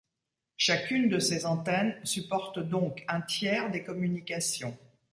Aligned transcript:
Chacune 0.57 1.09
de 1.09 1.19
ces 1.19 1.45
antennes 1.45 1.95
supporte 2.03 2.57
donc 2.57 3.05
un 3.07 3.21
tiers 3.21 3.69
des 3.69 3.83
communications. 3.83 4.75